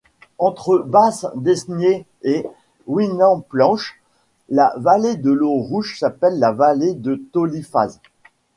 [0.39, 2.43] Entre Basse-Desnié et
[2.87, 4.01] Winamplanche,
[4.49, 7.99] la vallée de l'Eau Rouge s'appelle la vallée de Tolifaz.